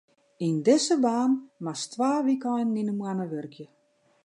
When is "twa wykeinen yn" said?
1.93-2.89